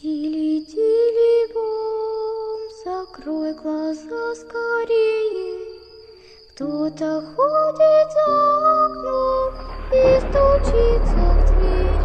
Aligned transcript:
Тили, 0.00 0.64
тили, 0.64 1.52
бом, 1.54 2.60
закрой 2.84 3.52
глаза 3.54 4.34
скорее. 4.34 5.60
Кто-то 6.50 7.20
ходит 7.34 8.08
за 8.16 8.28
окном 8.86 9.50
и 9.92 10.20
стучится 10.20 11.24
в 11.32 11.40
двери. 11.46 11.96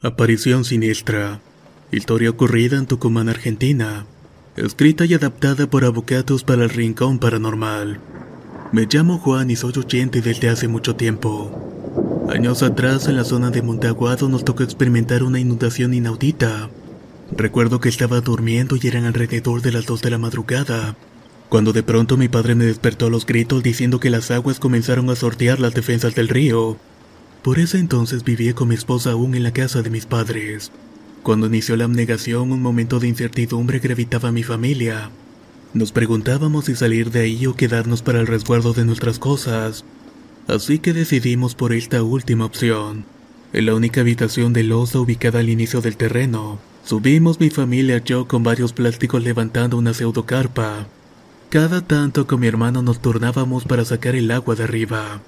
Aparición 0.00 0.64
siniestra. 0.64 1.40
Historia 1.92 2.30
ocurrida 2.30 2.76
en 2.76 2.86
Tucumán, 2.86 3.28
Argentina. 3.28 4.06
Escrita 4.57 5.05
y 5.05 5.13
adaptada 5.13 5.69
por 5.69 5.85
Avocatos 5.85 6.43
para 6.43 6.63
el 6.63 6.71
Rincón 6.71 7.19
Paranormal. 7.19 7.99
Me 8.71 8.87
llamo 8.89 9.19
Juan 9.19 9.51
y 9.51 9.55
soy 9.55 9.71
oyente 9.77 10.19
desde 10.19 10.49
hace 10.49 10.67
mucho 10.67 10.95
tiempo. 10.95 12.25
Años 12.27 12.63
atrás, 12.63 13.07
en 13.07 13.17
la 13.17 13.23
zona 13.23 13.51
de 13.51 13.61
Montaguado, 13.61 14.27
nos 14.29 14.43
tocó 14.43 14.63
experimentar 14.63 15.21
una 15.21 15.39
inundación 15.39 15.93
inaudita. 15.93 16.71
Recuerdo 17.37 17.79
que 17.79 17.89
estaba 17.89 18.19
durmiendo 18.21 18.75
y 18.81 18.87
eran 18.87 19.05
alrededor 19.05 19.61
de 19.61 19.73
las 19.73 19.85
2 19.85 20.01
de 20.01 20.09
la 20.09 20.17
madrugada, 20.17 20.95
cuando 21.49 21.71
de 21.71 21.83
pronto 21.83 22.17
mi 22.17 22.27
padre 22.27 22.55
me 22.55 22.65
despertó 22.65 23.05
a 23.05 23.09
los 23.11 23.27
gritos 23.27 23.61
diciendo 23.61 23.99
que 23.99 24.09
las 24.09 24.31
aguas 24.31 24.59
comenzaron 24.59 25.11
a 25.11 25.15
sortear 25.15 25.59
las 25.59 25.75
defensas 25.75 26.15
del 26.15 26.29
río. 26.29 26.77
Por 27.43 27.59
ese 27.59 27.77
entonces 27.77 28.23
vivía 28.23 28.55
con 28.55 28.69
mi 28.69 28.75
esposa 28.75 29.11
aún 29.11 29.35
en 29.35 29.43
la 29.43 29.53
casa 29.53 29.83
de 29.83 29.91
mis 29.91 30.07
padres. 30.07 30.71
Cuando 31.23 31.47
inició 31.47 31.75
la 31.75 31.85
abnegación, 31.85 32.51
un 32.51 32.61
momento 32.61 32.99
de 32.99 33.07
incertidumbre 33.07 33.79
gravitaba 33.79 34.29
a 34.29 34.31
mi 34.31 34.43
familia. 34.43 35.09
Nos 35.73 35.91
preguntábamos 35.91 36.65
si 36.65 36.75
salir 36.75 37.11
de 37.11 37.21
ahí 37.21 37.45
o 37.45 37.55
quedarnos 37.55 38.01
para 38.01 38.19
el 38.19 38.27
resguardo 38.27 38.73
de 38.73 38.85
nuestras 38.85 39.19
cosas. 39.19 39.83
Así 40.47 40.79
que 40.79 40.93
decidimos 40.93 41.55
por 41.55 41.73
esta 41.73 42.01
última 42.03 42.45
opción. 42.45 43.05
En 43.53 43.65
la 43.65 43.75
única 43.75 44.01
habitación 44.01 44.53
de 44.53 44.63
losa 44.63 44.99
ubicada 44.99 45.39
al 45.39 45.49
inicio 45.49 45.81
del 45.81 45.97
terreno, 45.97 46.59
subimos 46.85 47.39
mi 47.39 47.49
familia 47.49 47.97
y 47.97 48.07
yo 48.07 48.27
con 48.27 48.43
varios 48.43 48.73
plásticos 48.73 49.23
levantando 49.23 49.77
una 49.77 49.93
pseudocarpa. 49.93 50.87
Cada 51.49 51.81
tanto 51.81 52.27
con 52.27 52.39
mi 52.39 52.47
hermano 52.47 52.81
nos 52.81 53.01
turnábamos 53.01 53.65
para 53.65 53.85
sacar 53.85 54.15
el 54.15 54.31
agua 54.31 54.55
de 54.55 54.63
arriba. 54.63 55.21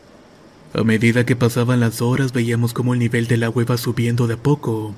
A 0.73 0.83
medida 0.83 1.25
que 1.25 1.35
pasaban 1.35 1.79
las 1.79 2.01
horas 2.01 2.33
veíamos 2.33 2.73
cómo 2.73 2.93
el 2.93 2.99
nivel 2.99 3.27
del 3.27 3.43
agua 3.43 3.63
iba 3.63 3.77
subiendo 3.77 4.27
de 4.27 4.35
a 4.35 4.37
poco. 4.37 4.95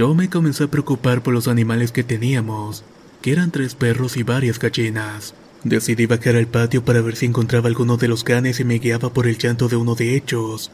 Yo 0.00 0.14
me 0.14 0.30
comencé 0.30 0.64
a 0.64 0.70
preocupar 0.70 1.22
por 1.22 1.34
los 1.34 1.46
animales 1.46 1.92
que 1.92 2.02
teníamos, 2.02 2.84
que 3.20 3.32
eran 3.32 3.50
tres 3.50 3.74
perros 3.74 4.16
y 4.16 4.22
varias 4.22 4.58
gallinas. 4.58 5.34
Decidí 5.62 6.06
bajar 6.06 6.36
al 6.36 6.46
patio 6.46 6.82
para 6.82 7.02
ver 7.02 7.16
si 7.16 7.26
encontraba 7.26 7.68
alguno 7.68 7.98
de 7.98 8.08
los 8.08 8.24
canes 8.24 8.60
y 8.60 8.64
me 8.64 8.78
guiaba 8.78 9.12
por 9.12 9.26
el 9.26 9.36
llanto 9.36 9.68
de 9.68 9.76
uno 9.76 9.94
de 9.96 10.16
ellos. 10.16 10.70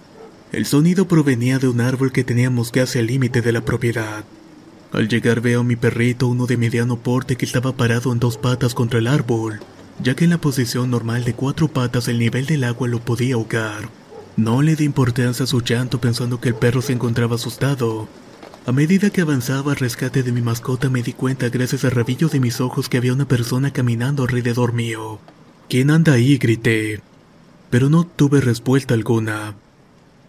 El 0.53 0.65
sonido 0.65 1.09
provenía 1.09 1.59
de 1.59 1.67
un 1.67 1.81
árbol 1.81 2.13
que 2.13 2.23
teníamos 2.23 2.71
casi 2.71 3.01
al 3.01 3.09
límite 3.09 3.43
de 3.43 3.51
la 3.51 3.63
propiedad. 3.63 4.25
Al 4.93 5.09
llegar 5.09 5.41
veo 5.41 5.63
a 5.63 5.65
mi 5.65 5.75
perrito, 5.75 6.29
uno 6.29 6.47
de 6.47 6.57
mediano 6.57 6.97
porte, 6.97 7.35
que 7.35 7.47
estaba 7.47 7.77
parado 7.77 8.13
en 8.13 8.21
dos 8.21 8.39
patas 8.39 8.75
contra 8.75 9.01
el 9.01 9.09
árbol, 9.09 9.59
ya 10.01 10.15
que 10.15 10.23
en 10.23 10.31
la 10.31 10.39
posición 10.39 10.89
normal 10.89 11.25
de 11.25 11.35
cuatro 11.35 11.67
patas 11.67 12.07
el 12.07 12.21
nivel 12.21 12.47
del 12.47 12.63
agua 12.63 12.87
lo 12.87 13.01
podía 13.01 13.35
ahogar. 13.35 13.89
No 14.37 14.63
le 14.63 14.77
di 14.77 14.85
importancia 14.85 15.43
a 15.43 15.49
su 15.49 15.63
llanto 15.63 16.01
pensando 16.01 16.41
que 16.41 16.51
el 16.51 16.55
perro 16.55 16.81
se 16.81 16.93
encontraba 16.93 17.35
asustado. 17.35 18.07
A 18.67 18.73
medida 18.73 19.11
que 19.11 19.21
avanzaba 19.21 19.71
al 19.71 19.79
rescate 19.79 20.25
de 20.25 20.33
mi 20.33 20.43
mascota 20.43 20.91
me 20.91 21.01
di 21.01 21.13
cuenta 21.13 21.49
gracias 21.51 21.85
al 21.85 21.93
rabillo 21.93 22.29
de 22.29 22.41
mis 22.41 22.61
ojos 22.61 22.89
que 22.89 22.97
había 22.97 23.13
una 23.13 23.29
persona 23.29 23.73
caminando 23.73 24.25
alrededor 24.25 24.73
mío. 24.73 25.21
¿Quién 25.69 25.89
anda 25.89 26.15
ahí? 26.15 26.37
grité. 26.37 27.01
Pero 27.71 27.91
no 27.91 28.03
tuve 28.05 28.41
respuesta 28.41 28.95
alguna. 28.95 29.55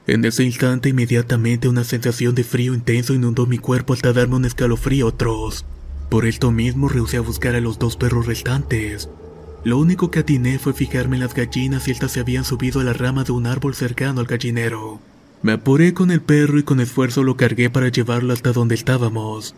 En 0.06 0.24
ese 0.24 0.44
instante 0.44 0.90
inmediatamente 0.90 1.68
una 1.68 1.84
sensación 1.84 2.36
de 2.36 2.44
frío 2.44 2.76
intenso 2.76 3.16
inundó 3.16 3.48
mi 3.48 3.58
cuerpo 3.58 3.94
hasta 3.94 4.14
darme 4.14 4.36
un 4.36 4.46
escalofrío 4.46 5.08
atroz. 5.08 5.66
Por 6.12 6.28
esto 6.28 6.52
mismo 6.52 6.90
rehusé 6.90 7.18
a 7.18 7.22
buscar 7.22 7.56
a 7.56 7.60
los 7.60 7.80
dos 7.80 7.98
perros 7.98 8.28
restantes. 8.28 9.10
Lo 9.64 9.80
único 9.80 10.12
que 10.12 10.20
atiné 10.20 10.60
fue 10.60 10.74
fijarme 10.74 11.16
en 11.16 11.24
las 11.24 11.34
gallinas 11.34 11.88
y 11.88 11.92
estas 11.92 12.12
se 12.12 12.20
habían 12.20 12.46
subido 12.46 12.82
a 12.82 12.84
la 12.84 12.94
rama 12.94 13.24
de 13.24 13.32
un 13.32 13.48
árbol 13.48 13.74
cercano 13.74 14.20
al 14.20 14.28
gallinero. 14.28 15.00
Me 15.42 15.52
apuré 15.52 15.94
con 15.94 16.12
el 16.12 16.22
perro 16.22 16.58
y 16.58 16.64
con 16.64 16.80
esfuerzo 16.80 17.24
lo 17.24 17.38
cargué 17.38 17.70
para 17.70 17.90
llevarlo 17.90 18.34
hasta 18.34 18.54
donde 18.54 18.76
estábamos. 18.76 19.56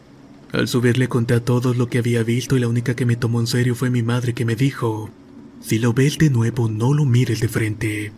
Al 0.51 0.67
subir 0.67 0.97
le 0.97 1.07
conté 1.07 1.35
a 1.35 1.44
todos 1.44 1.78
lo 1.78 1.88
que 1.88 2.00
había 2.00 2.23
visto 2.23 2.57
y 2.57 2.59
la 2.59 2.67
única 2.67 2.95
que 2.95 3.06
me 3.06 3.16
tomó 3.16 3.40
en 3.40 3.47
serio 3.47 3.75
fue 3.75 3.89
mi 3.89 4.03
madre 4.03 4.34
que 4.34 4.45
me 4.45 4.56
dijo, 4.56 5.09
si 5.62 5.79
lo 5.79 5.94
ves 5.94 6.18
de 6.18 6.29
nuevo 6.29 6.69
no 6.69 6.94
lo 6.94 7.06
mires 7.06 7.39
de 7.39 7.47
frente. 7.47 8.12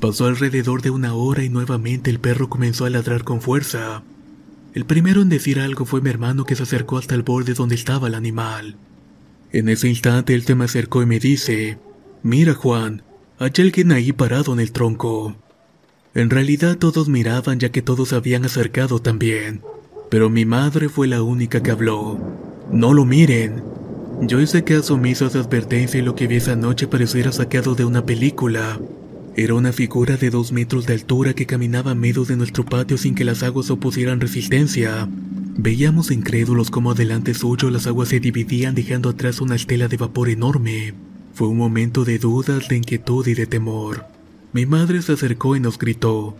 Pasó 0.00 0.26
alrededor 0.26 0.82
de 0.82 0.90
una 0.90 1.14
hora 1.14 1.44
y 1.44 1.48
nuevamente 1.48 2.10
el 2.10 2.20
perro 2.20 2.48
comenzó 2.48 2.84
a 2.84 2.90
ladrar 2.90 3.24
con 3.24 3.40
fuerza. 3.40 4.02
El 4.74 4.84
primero 4.84 5.22
en 5.22 5.28
decir 5.28 5.60
algo 5.60 5.84
fue 5.84 6.00
mi 6.00 6.10
hermano 6.10 6.44
que 6.44 6.56
se 6.56 6.62
acercó 6.62 6.98
hasta 6.98 7.14
el 7.14 7.22
borde 7.22 7.54
donde 7.54 7.74
estaba 7.74 8.08
el 8.08 8.14
animal. 8.14 8.76
En 9.50 9.68
ese 9.68 9.88
instante 9.88 10.34
él 10.34 10.42
se 10.42 10.54
me 10.54 10.64
acercó 10.64 11.02
y 11.02 11.06
me 11.06 11.18
dice, 11.18 11.78
Mira 12.22 12.54
Juan, 12.54 13.02
hay 13.38 13.52
alguien 13.58 13.92
ahí 13.92 14.12
parado 14.12 14.52
en 14.52 14.60
el 14.60 14.72
tronco. 14.72 15.36
En 16.18 16.30
realidad 16.30 16.76
todos 16.76 17.08
miraban 17.08 17.60
ya 17.60 17.68
que 17.68 17.80
todos 17.80 18.12
habían 18.12 18.44
acercado 18.44 18.98
también, 18.98 19.62
pero 20.10 20.28
mi 20.28 20.44
madre 20.44 20.88
fue 20.88 21.06
la 21.06 21.22
única 21.22 21.62
que 21.62 21.70
habló. 21.70 22.18
No 22.72 22.92
lo 22.92 23.04
miren. 23.04 23.62
Yo 24.22 24.40
hice 24.40 24.64
caso 24.64 24.94
omiso 24.94 25.24
a 25.24 25.28
esa 25.28 25.38
advertencia 25.38 26.00
y 26.00 26.02
lo 26.02 26.16
que 26.16 26.26
vi 26.26 26.34
esa 26.34 26.56
noche 26.56 26.88
pareciera 26.88 27.30
sacado 27.30 27.76
de 27.76 27.84
una 27.84 28.04
película. 28.04 28.80
Era 29.36 29.54
una 29.54 29.72
figura 29.72 30.16
de 30.16 30.30
dos 30.30 30.50
metros 30.50 30.88
de 30.88 30.94
altura 30.94 31.34
que 31.34 31.46
caminaba 31.46 31.92
a 31.92 31.94
medio 31.94 32.24
de 32.24 32.34
nuestro 32.34 32.64
patio 32.64 32.98
sin 32.98 33.14
que 33.14 33.24
las 33.24 33.44
aguas 33.44 33.70
opusieran 33.70 34.20
resistencia. 34.20 35.08
Veíamos 35.56 36.10
incrédulos 36.10 36.72
como 36.72 36.90
adelante 36.90 37.32
suyo 37.32 37.70
las 37.70 37.86
aguas 37.86 38.08
se 38.08 38.18
dividían 38.18 38.74
dejando 38.74 39.10
atrás 39.10 39.40
una 39.40 39.54
estela 39.54 39.86
de 39.86 39.98
vapor 39.98 40.30
enorme. 40.30 40.94
Fue 41.32 41.46
un 41.46 41.58
momento 41.58 42.04
de 42.04 42.18
dudas, 42.18 42.66
de 42.66 42.76
inquietud 42.78 43.24
y 43.28 43.34
de 43.34 43.46
temor. 43.46 44.17
Mi 44.52 44.64
madre 44.64 45.02
se 45.02 45.12
acercó 45.12 45.56
y 45.56 45.60
nos 45.60 45.78
gritó, 45.78 46.36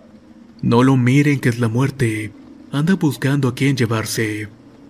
No 0.62 0.82
lo 0.82 0.96
miren 0.96 1.40
que 1.40 1.50
es 1.50 1.58
la 1.58 1.68
muerte. 1.68 2.32
Anda 2.72 2.94
buscando 2.94 3.48
a 3.48 3.54
quién 3.54 3.76
llevarse. 3.76 4.48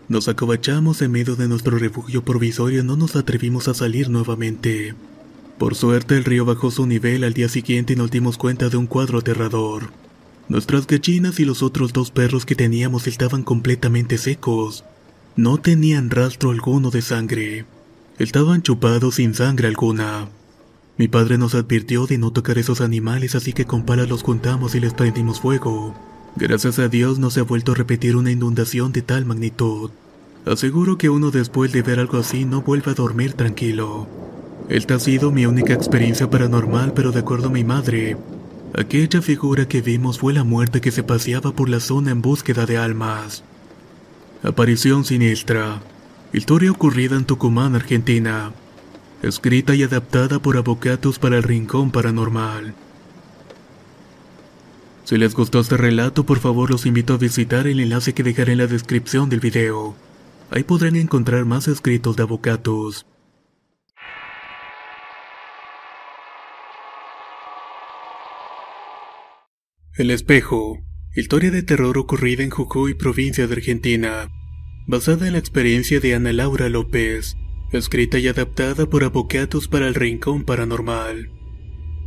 Nos 0.09 0.29
acobachamos 0.29 1.03
en 1.03 1.11
medio 1.11 1.37
de 1.37 1.49
nuestro 1.49 1.79
refugio 1.79 2.25
provisorio 2.25 2.81
y 2.81 2.85
no 2.85 2.97
nos 2.97 3.17
atrevimos 3.17 3.69
a 3.69 3.75
salir 3.75 4.09
nuevamente. 4.09 4.95
Por 5.59 5.75
suerte 5.75 6.17
el 6.17 6.25
río 6.25 6.45
bajó 6.45 6.71
su 6.71 6.87
nivel 6.87 7.25
al 7.25 7.35
día 7.35 7.49
siguiente 7.49 7.93
y 7.93 7.97
nos 7.97 8.11
dimos 8.11 8.39
cuenta 8.39 8.69
de 8.69 8.77
un 8.77 8.87
cuadro 8.87 9.19
aterrador. 9.19 9.91
Nuestras 10.49 10.87
gallinas 10.87 11.41
y 11.41 11.45
los 11.45 11.63
otros 11.63 11.93
dos 11.93 12.11
perros 12.11 12.47
que 12.47 12.55
teníamos 12.55 13.07
estaban 13.07 13.43
completamente 13.43 14.17
secos. 14.17 14.85
No 15.37 15.59
tenían 15.59 16.11
rastro 16.11 16.51
alguno 16.51 16.91
de 16.91 17.03
sangre. 17.03 17.67
Estaban 18.19 18.63
chupados 18.63 19.17
sin 19.17 19.35
sangre 19.35 19.69
alguna. 19.69 20.31
Mi 20.99 21.07
padre 21.07 21.39
nos 21.39 21.55
advirtió 21.55 22.07
de 22.09 22.19
no 22.19 22.33
tocar 22.33 22.59
esos 22.59 22.81
animales, 22.81 23.37
así 23.37 23.53
que 23.53 23.67
con 23.67 23.85
palas 23.85 24.09
los 24.09 24.25
juntamos 24.25 24.75
y 24.75 24.81
les 24.81 24.95
prendimos 24.95 25.41
fuego. 25.41 25.95
Gracias 26.35 26.81
a 26.81 26.89
Dios 26.89 27.21
no 27.21 27.31
se 27.31 27.39
ha 27.39 27.45
vuelto 27.45 27.71
a 27.71 27.77
repetir 27.77 28.17
una 28.17 28.33
inundación 28.33 28.91
de 28.91 29.03
tal 29.03 29.25
magnitud. 29.25 29.91
Aseguro 30.45 30.99
que 30.99 31.09
uno 31.09 31.31
después 31.31 31.73
de 31.73 31.83
ver 31.83 32.01
algo 32.01 32.19
así 32.19 32.45
no 32.45 32.63
vuelve 32.63 32.91
a 32.91 32.95
dormir 32.95 33.35
tranquilo. 33.35 34.09
Esta 34.69 34.97
ha 34.97 34.99
sido 34.99 35.31
mi 35.31 35.47
única 35.47 35.73
experiencia 35.73 36.31
paranormal, 36.31 36.93
pero 36.95 37.13
de 37.13 37.21
acuerdo 37.21 37.47
a 37.47 37.53
mi 37.53 37.63
madre, 37.63 38.17
aquella 38.75 39.23
figura 39.23 39.69
que 39.69 39.83
vimos 39.83 40.19
fue 40.19 40.33
la 40.33 40.43
muerte 40.43 40.81
que 40.81 40.91
se 40.91 41.05
paseaba 41.05 41.53
por 41.53 41.69
la 41.69 41.79
zona 41.79 42.11
en 42.11 42.23
búsqueda 42.23 42.67
de 42.67 42.77
almas. 42.77 43.45
Aparición 44.43 45.05
siniestra. 45.05 45.81
Historia 46.33 46.73
ocurrida 46.73 47.17
en 47.17 47.25
Tucumán, 47.25 47.77
Argentina. 47.77 48.51
Escrita 49.23 49.75
y 49.75 49.83
adaptada 49.83 50.39
por 50.39 50.57
Avocatos 50.57 51.19
para 51.19 51.39
el 51.39 51.43
Rincón 51.43 51.91
Paranormal. 51.91 52.75
Si 55.03 55.17
les 55.17 55.35
gustó 55.35 55.59
este 55.59 55.77
relato, 55.77 56.25
por 56.25 56.39
favor 56.39 56.71
los 56.71 56.87
invito 56.87 57.15
a 57.15 57.19
visitar 57.19 57.67
el 57.67 57.81
enlace 57.81 58.13
que 58.13 58.23
dejaré 58.23 58.53
en 58.53 58.59
la 58.59 58.69
descripción 58.69 59.29
del 59.29 59.41
video. 59.41 59.97
Ahí 60.51 60.63
podrán 60.63 60.95
encontrar 60.95 61.47
más 61.47 61.67
escritos 61.67 62.15
de 62.17 62.23
avocatos. 62.23 63.07
El 69.97 70.13
espejo. 70.13 70.79
Historia 71.17 71.51
de 71.51 71.65
terror 71.65 71.99
ocurrida 71.99 72.45
en 72.45 72.51
Jujuy, 72.51 72.95
provincia 72.95 73.49
de 73.49 73.55
Argentina. 73.55 74.29
Basada 74.87 75.27
en 75.27 75.33
la 75.33 75.41
experiencia 75.41 75.99
de 75.99 76.15
Ana 76.15 76.33
Laura 76.33 76.69
López. 76.69 77.37
Escrita 77.71 78.19
y 78.19 78.27
adaptada 78.27 78.89
por 78.89 79.05
Avocatus 79.05 79.69
para 79.69 79.89
el 79.89 79.95
Rincón 79.95 80.45
Paranormal. 80.45 81.29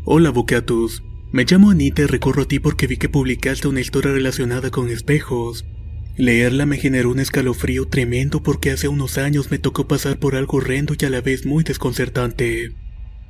Hola 0.06 0.30
Avocatus. 0.30 1.04
Me 1.32 1.46
llamo 1.46 1.70
Anita 1.70 2.02
y 2.02 2.06
recorro 2.08 2.42
a 2.42 2.48
ti 2.48 2.58
porque 2.58 2.88
vi 2.88 2.98
que 2.98 3.10
publicaste 3.10 3.68
una 3.68 3.80
historia 3.80 4.12
relacionada 4.12 4.72
con 4.72 4.90
espejos. 4.90 5.68
Leerla 6.18 6.66
me 6.66 6.78
generó 6.78 7.12
un 7.12 7.20
escalofrío 7.20 7.86
tremendo 7.86 8.42
porque 8.42 8.72
hace 8.72 8.88
unos 8.88 9.20
años 9.20 9.52
me 9.52 9.60
tocó 9.60 9.88
pasar 9.88 10.18
por 10.18 10.36
algo 10.36 10.58
horrendo 10.58 10.96
y 11.00 11.06
a 11.06 11.12
la 11.12 11.22
vez 11.22 11.46
muy 11.46 11.64
desconcertante. 11.64 12.72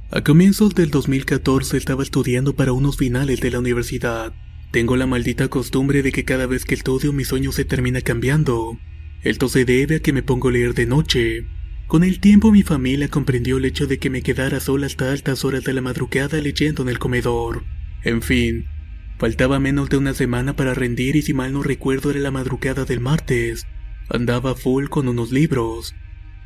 A 0.09 0.23
comienzos 0.23 0.73
del 0.73 0.89
2014 0.89 1.75
estaba 1.75 2.01
estudiando 2.01 2.55
para 2.55 2.71
unos 2.71 2.95
finales 2.95 3.41
de 3.41 3.51
la 3.51 3.59
universidad. 3.59 4.33
Tengo 4.71 4.95
la 4.95 5.05
maldita 5.05 5.49
costumbre 5.49 6.01
de 6.01 6.13
que 6.13 6.23
cada 6.23 6.45
vez 6.45 6.63
que 6.63 6.75
estudio 6.75 7.11
mi 7.11 7.25
sueño 7.25 7.51
se 7.51 7.65
termina 7.65 7.99
cambiando. 7.99 8.77
Esto 9.21 9.49
se 9.49 9.65
debe 9.65 9.97
a 9.97 9.99
que 9.99 10.13
me 10.13 10.23
pongo 10.23 10.47
a 10.47 10.53
leer 10.53 10.73
de 10.75 10.85
noche. 10.85 11.45
Con 11.91 12.05
el 12.05 12.21
tiempo 12.21 12.53
mi 12.53 12.63
familia 12.63 13.09
comprendió 13.09 13.57
el 13.57 13.65
hecho 13.65 13.85
de 13.85 13.99
que 13.99 14.09
me 14.09 14.21
quedara 14.21 14.61
sola 14.61 14.85
hasta 14.85 15.11
altas 15.11 15.43
horas 15.43 15.65
de 15.65 15.73
la 15.73 15.81
madrugada 15.81 16.39
leyendo 16.39 16.83
en 16.83 16.87
el 16.87 16.99
comedor. 16.99 17.65
En 18.05 18.21
fin, 18.21 18.65
Faltaba 19.19 19.59
menos 19.59 19.89
de 19.89 19.97
una 19.97 20.13
semana 20.13 20.55
para 20.55 20.73
rendir 20.73 21.17
y 21.17 21.21
si 21.21 21.33
mal 21.33 21.51
no 21.51 21.63
recuerdo 21.63 22.09
era 22.11 22.21
la 22.21 22.31
madrugada 22.31 22.85
del 22.85 23.01
martes. 23.01 23.67
Andaba 24.07 24.55
full 24.55 24.87
con 24.87 25.09
unos 25.09 25.33
libros. 25.33 25.93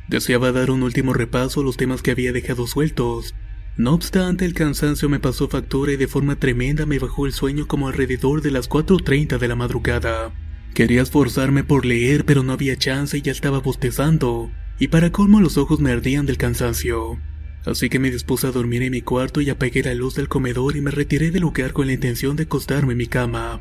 Deseaba 0.08 0.50
dar 0.50 0.72
un 0.72 0.82
último 0.82 1.12
repaso 1.12 1.60
a 1.60 1.62
los 1.62 1.76
temas 1.76 2.02
que 2.02 2.10
había 2.10 2.32
dejado 2.32 2.66
sueltos. 2.66 3.36
No 3.76 3.94
obstante, 3.94 4.46
el 4.46 4.52
cansancio 4.52 5.08
me 5.08 5.20
pasó 5.20 5.46
factura 5.46 5.92
y 5.92 5.96
de 5.96 6.08
forma 6.08 6.40
tremenda 6.40 6.86
me 6.86 6.98
bajó 6.98 7.24
el 7.24 7.32
sueño 7.32 7.68
como 7.68 7.86
alrededor 7.86 8.42
de 8.42 8.50
las 8.50 8.68
4.30 8.68 9.38
de 9.38 9.46
la 9.46 9.54
madrugada. 9.54 10.34
Quería 10.74 11.02
esforzarme 11.02 11.62
por 11.62 11.86
leer, 11.86 12.24
pero 12.24 12.42
no 12.42 12.52
había 12.52 12.76
chance 12.76 13.16
y 13.16 13.22
ya 13.22 13.30
estaba 13.30 13.60
bostezando, 13.60 14.50
y 14.78 14.88
para 14.88 15.10
colmo 15.10 15.40
los 15.40 15.56
ojos 15.56 15.80
me 15.80 15.90
ardían 15.90 16.26
del 16.26 16.36
cansancio 16.36 17.18
así 17.66 17.88
que 17.88 17.98
me 17.98 18.10
dispuse 18.10 18.46
a 18.46 18.52
dormir 18.52 18.82
en 18.82 18.92
mi 18.92 19.02
cuarto 19.02 19.40
y 19.40 19.50
apagué 19.50 19.82
la 19.82 19.94
luz 19.94 20.14
del 20.14 20.28
comedor 20.28 20.76
y 20.76 20.80
me 20.80 20.92
retiré 20.92 21.30
del 21.30 21.42
lugar 21.42 21.72
con 21.72 21.88
la 21.88 21.92
intención 21.92 22.36
de 22.36 22.44
acostarme 22.44 22.92
en 22.92 22.98
mi 22.98 23.06
cama. 23.06 23.60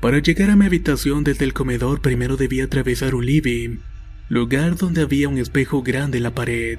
Para 0.00 0.18
llegar 0.18 0.50
a 0.50 0.56
mi 0.56 0.66
habitación 0.66 1.24
desde 1.24 1.44
el 1.44 1.54
comedor 1.54 2.00
primero 2.00 2.36
debía 2.36 2.64
atravesar 2.64 3.14
un 3.14 3.26
living, 3.26 3.78
lugar 4.28 4.76
donde 4.76 5.00
había 5.00 5.28
un 5.28 5.38
espejo 5.38 5.82
grande 5.82 6.18
en 6.18 6.24
la 6.24 6.34
pared. 6.34 6.78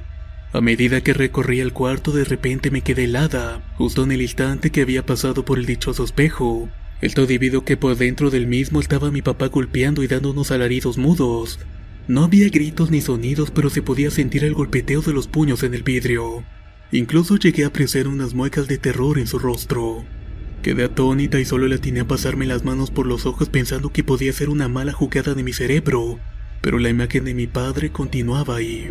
A 0.53 0.61
medida 0.61 1.01
que 1.01 1.13
recorría 1.13 1.63
el 1.63 1.73
cuarto 1.73 2.11
de 2.11 2.23
repente 2.23 2.71
me 2.71 2.81
quedé 2.81 3.05
helada, 3.05 3.61
justo 3.77 4.03
en 4.03 4.11
el 4.11 4.21
instante 4.21 4.71
que 4.71 4.81
había 4.81 5.05
pasado 5.05 5.45
por 5.45 5.57
el 5.57 5.65
dichoso 5.65 6.03
espejo. 6.03 6.69
Esto 7.01 7.25
debido 7.25 7.65
que 7.65 7.77
por 7.77 7.95
dentro 7.97 8.29
del 8.29 8.45
mismo 8.45 8.79
estaba 8.79 9.11
mi 9.11 9.21
papá 9.21 9.47
golpeando 9.47 10.03
y 10.03 10.07
dando 10.07 10.31
unos 10.31 10.51
alaridos 10.51 10.97
mudos. 10.97 11.59
No 12.09 12.23
había 12.23 12.50
gritos 12.50 12.89
ni 12.89 13.01
sonidos, 13.01 13.51
pero 13.51 13.69
se 13.69 13.83
podía 13.83 14.09
sentir 14.09 14.44
el 14.44 14.56
golpeteo 14.56 15.03
de 15.03 15.13
los 15.13 15.27
puños 15.27 15.61
en 15.61 15.75
el 15.75 15.83
vidrio. 15.83 16.44
Incluso 16.91 17.35
llegué 17.35 17.65
a 17.65 17.67
apreciar 17.67 18.07
unas 18.07 18.33
muecas 18.33 18.67
de 18.67 18.79
terror 18.79 19.19
en 19.19 19.27
su 19.27 19.38
rostro. 19.38 20.03
Quedé 20.63 20.85
atónita 20.85 21.39
y 21.39 21.45
solo 21.45 21.67
le 21.67 21.75
atiné 21.75 22.00
a 22.00 22.07
pasarme 22.07 22.47
las 22.47 22.65
manos 22.65 22.89
por 22.89 23.06
los 23.06 23.27
ojos 23.27 23.50
pensando 23.50 23.91
que 23.91 24.03
podía 24.03 24.33
ser 24.33 24.50
una 24.50 24.67
mala 24.67 24.91
jugada 24.91 25.35
de 25.35 25.44
mi 25.44 25.53
cerebro, 25.53 26.19
pero 26.61 26.79
la 26.79 26.89
imagen 26.89 27.25
de 27.25 27.35
mi 27.35 27.45
padre 27.45 27.91
continuaba 27.91 28.56
ahí. 28.56 28.89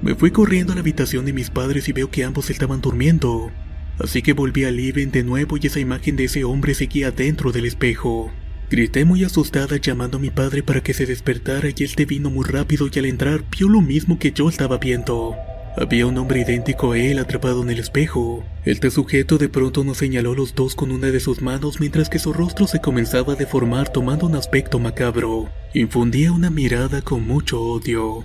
Me 0.00 0.14
fui 0.14 0.30
corriendo 0.30 0.72
a 0.72 0.76
la 0.76 0.80
habitación 0.80 1.26
de 1.26 1.34
mis 1.34 1.50
padres 1.50 1.86
y 1.90 1.92
veo 1.92 2.10
que 2.10 2.24
ambos 2.24 2.48
estaban 2.48 2.80
durmiendo, 2.80 3.52
así 3.98 4.22
que 4.22 4.32
volví 4.32 4.64
al 4.64 4.76
living 4.76 5.08
de 5.08 5.22
nuevo 5.22 5.58
y 5.60 5.66
esa 5.66 5.80
imagen 5.80 6.16
de 6.16 6.24
ese 6.24 6.44
hombre 6.44 6.72
seguía 6.72 7.10
dentro 7.10 7.52
del 7.52 7.66
espejo. 7.66 8.32
Grité 8.72 9.04
muy 9.04 9.22
asustada 9.22 9.76
llamando 9.76 10.16
a 10.16 10.20
mi 10.20 10.30
padre 10.30 10.62
para 10.62 10.82
que 10.82 10.94
se 10.94 11.04
despertara 11.04 11.68
y 11.76 11.84
este 11.84 12.06
vino 12.06 12.30
muy 12.30 12.46
rápido 12.46 12.88
y 12.90 12.98
al 12.98 13.04
entrar 13.04 13.44
vio 13.54 13.68
lo 13.68 13.82
mismo 13.82 14.18
que 14.18 14.32
yo 14.32 14.48
estaba 14.48 14.78
viendo. 14.78 15.34
Había 15.76 16.06
un 16.06 16.16
hombre 16.16 16.40
idéntico 16.40 16.92
a 16.92 16.98
él 16.98 17.18
atrapado 17.18 17.62
en 17.62 17.68
el 17.68 17.78
espejo. 17.78 18.42
Este 18.64 18.90
sujeto 18.90 19.36
de 19.36 19.50
pronto 19.50 19.84
nos 19.84 19.98
señaló 19.98 20.34
los 20.34 20.54
dos 20.54 20.74
con 20.74 20.90
una 20.90 21.08
de 21.08 21.20
sus 21.20 21.42
manos 21.42 21.80
mientras 21.80 22.08
que 22.08 22.18
su 22.18 22.32
rostro 22.32 22.66
se 22.66 22.80
comenzaba 22.80 23.34
a 23.34 23.36
deformar 23.36 23.92
tomando 23.92 24.24
un 24.24 24.36
aspecto 24.36 24.78
macabro. 24.78 25.50
Infundía 25.74 26.32
una 26.32 26.48
mirada 26.48 27.02
con 27.02 27.26
mucho 27.26 27.60
odio. 27.60 28.24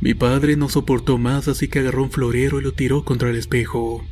Mi 0.00 0.14
padre 0.14 0.56
no 0.56 0.70
soportó 0.70 1.18
más 1.18 1.48
así 1.48 1.68
que 1.68 1.80
agarró 1.80 2.04
un 2.04 2.10
florero 2.10 2.60
y 2.60 2.62
lo 2.62 2.72
tiró 2.72 3.04
contra 3.04 3.28
el 3.28 3.36
espejo. 3.36 4.02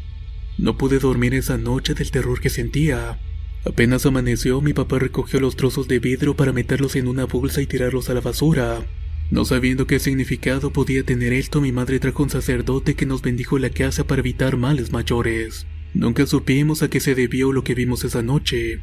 No 0.58 0.76
pude 0.76 0.98
dormir 0.98 1.32
esa 1.32 1.56
noche 1.56 1.94
del 1.94 2.10
terror 2.10 2.38
que 2.38 2.50
sentía. 2.50 3.18
Apenas 3.64 4.06
amaneció, 4.06 4.60
mi 4.60 4.72
papá 4.72 4.98
recogió 4.98 5.38
los 5.38 5.56
trozos 5.56 5.86
de 5.86 5.98
vidrio 5.98 6.34
para 6.34 6.52
meterlos 6.52 6.96
en 6.96 7.08
una 7.08 7.26
bolsa 7.26 7.60
y 7.60 7.66
tirarlos 7.66 8.08
a 8.08 8.14
la 8.14 8.20
basura. 8.20 8.86
No 9.30 9.44
sabiendo 9.44 9.86
qué 9.86 9.98
significado 9.98 10.72
podía 10.72 11.04
tener 11.04 11.32
esto, 11.32 11.60
mi 11.60 11.70
madre 11.70 12.00
trajo 12.00 12.22
un 12.22 12.30
sacerdote 12.30 12.94
que 12.94 13.06
nos 13.06 13.22
bendijo 13.22 13.58
la 13.58 13.70
casa 13.70 14.04
para 14.04 14.20
evitar 14.20 14.56
males 14.56 14.92
mayores. 14.92 15.66
Nunca 15.92 16.26
supimos 16.26 16.82
a 16.82 16.88
qué 16.88 17.00
se 17.00 17.14
debió 17.14 17.52
lo 17.52 17.62
que 17.62 17.74
vimos 17.74 18.02
esa 18.04 18.22
noche, 18.22 18.80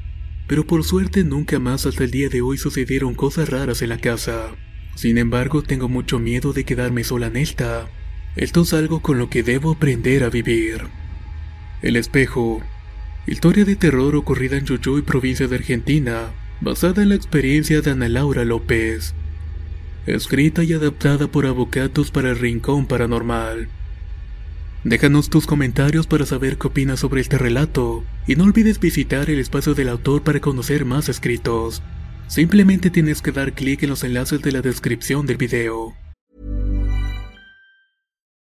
pero 0.47 0.65
por 0.65 0.83
suerte 0.83 1.23
nunca 1.23 1.59
más 1.59 1.85
hasta 1.85 2.03
el 2.03 2.11
día 2.11 2.29
de 2.29 2.41
hoy 2.41 2.57
sucedieron 2.57 3.15
cosas 3.15 3.49
raras 3.49 3.81
en 3.81 3.89
la 3.89 3.97
casa. 3.97 4.55
Sin 4.95 5.17
embargo, 5.17 5.63
tengo 5.63 5.89
mucho 5.89 6.19
miedo 6.19 6.53
de 6.53 6.63
quedarme 6.63 7.03
sola 7.03 7.27
en 7.27 7.37
esta. 7.37 7.89
Esto 8.35 8.61
es 8.61 8.73
algo 8.73 9.01
con 9.01 9.17
lo 9.17 9.29
que 9.29 9.43
debo 9.43 9.71
aprender 9.71 10.23
a 10.23 10.29
vivir. 10.29 10.83
El 11.81 11.95
espejo. 11.95 12.61
Historia 13.27 13.65
de 13.65 13.75
terror 13.75 14.15
ocurrida 14.15 14.57
en 14.57 14.65
Jujuy, 14.65 15.03
provincia 15.03 15.47
de 15.47 15.57
Argentina, 15.57 16.31
basada 16.61 17.03
en 17.03 17.09
la 17.09 17.15
experiencia 17.15 17.81
de 17.81 17.91
Ana 17.91 18.09
Laura 18.09 18.43
López 18.43 19.13
escrita 20.07 20.63
y 20.63 20.73
adaptada 20.73 21.27
por 21.27 21.45
Avocatos 21.45 22.11
para 22.11 22.29
el 22.29 22.39
Rincón 22.39 22.85
Paranormal. 22.85 23.67
Déjanos 24.83 25.29
tus 25.29 25.45
comentarios 25.45 26.07
para 26.07 26.25
saber 26.25 26.57
qué 26.57 26.67
opinas 26.67 27.01
sobre 27.01 27.19
este 27.19 27.37
relato 27.37 28.05
y 28.25 28.35
no 28.35 28.45
olvides 28.45 28.79
visitar 28.79 29.29
el 29.29 29.39
espacio 29.39 29.73
del 29.73 29.89
autor 29.89 30.23
para 30.23 30.39
conocer 30.39 30.85
más 30.85 31.09
escritos. 31.09 31.83
Simplemente 32.27 32.89
tienes 32.89 33.21
que 33.21 33.33
dar 33.33 33.53
clic 33.53 33.83
en 33.83 33.89
los 33.89 34.03
enlaces 34.03 34.41
de 34.41 34.51
la 34.53 34.61
descripción 34.61 35.25
del 35.25 35.37
video. 35.37 35.93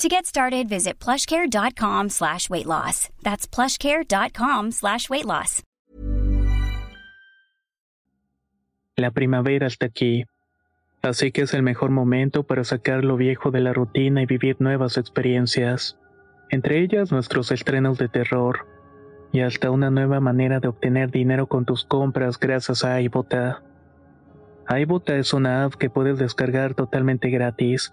To 0.00 0.08
get 0.08 0.26
started, 0.26 0.68
visit 0.68 0.98
plushcare.com 0.98 2.10
slash 2.10 2.50
weight 2.50 2.66
loss. 2.66 3.08
That's 3.22 3.46
plushcare.com 3.46 4.72
slash 4.72 5.08
weight 5.08 5.24
loss. 5.24 5.62
La 8.96 9.10
primavera 9.12 9.66
está 9.66 9.86
aquí, 9.86 10.24
así 11.02 11.30
que 11.32 11.42
es 11.42 11.54
el 11.54 11.62
mejor 11.62 11.90
momento 11.90 12.42
para 12.42 12.64
sacar 12.64 13.04
lo 13.04 13.16
viejo 13.16 13.50
de 13.52 13.60
la 13.60 13.72
rutina 13.72 14.22
y 14.22 14.26
vivir 14.26 14.56
nuevas 14.60 14.98
experiencias, 14.98 15.96
entre 16.50 16.80
ellas 16.80 17.12
nuestros 17.12 17.52
estrenos 17.52 17.98
de 17.98 18.08
terror 18.08 18.66
y 19.32 19.40
hasta 19.40 19.70
una 19.70 19.90
nueva 19.90 20.20
manera 20.20 20.60
de 20.60 20.68
obtener 20.68 21.10
dinero 21.10 21.46
con 21.46 21.64
tus 21.64 21.84
compras 21.84 22.38
gracias 22.38 22.84
a 22.84 23.00
iBota. 23.00 23.62
iBota 24.68 25.16
es 25.16 25.32
una 25.32 25.64
app 25.64 25.74
que 25.74 25.90
puedes 25.90 26.18
descargar 26.18 26.74
totalmente 26.74 27.30
gratis 27.30 27.92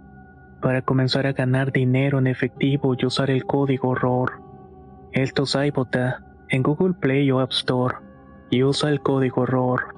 para 0.61 0.81
comenzar 0.81 1.27
a 1.27 1.33
ganar 1.33 1.71
dinero 1.71 2.19
en 2.19 2.27
efectivo 2.27 2.95
y 2.97 3.05
usar 3.05 3.29
el 3.29 3.45
código 3.45 3.95
ROR. 3.95 4.41
Esto 5.11 5.43
es 5.43 5.55
iBota 5.55 6.23
en 6.49 6.63
Google 6.63 6.93
Play 6.93 7.29
o 7.31 7.39
App 7.39 7.51
Store 7.51 7.95
y 8.49 8.63
usa 8.63 8.89
el 8.89 9.01
código 9.01 9.45
ROR. 9.45 9.95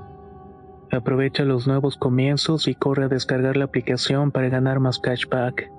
Aprovecha 0.92 1.44
los 1.44 1.68
nuevos 1.68 1.98
comienzos 1.98 2.68
y 2.68 2.76
corre 2.76 3.06
a 3.06 3.08
descargar 3.08 3.58
la 3.58 3.66
aplicación 3.66 4.32
para 4.32 4.50
ganar 4.50 4.80
más 4.80 5.00
cashback. 5.00 5.72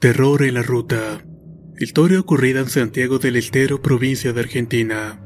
Terror 0.00 0.44
en 0.44 0.54
la 0.54 0.62
ruta. 0.62 1.24
Historia 1.76 2.20
ocurrida 2.20 2.60
en 2.60 2.68
Santiago 2.68 3.18
del 3.18 3.34
Estero, 3.34 3.82
provincia 3.82 4.32
de 4.32 4.38
Argentina. 4.38 5.20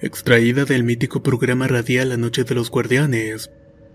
Extraída 0.00 0.64
del 0.64 0.82
mítico 0.82 1.22
programa 1.22 1.68
radial 1.68 2.08
La 2.08 2.16
Noche 2.16 2.42
de 2.42 2.56
los 2.56 2.68
Guardianes. 2.68 3.52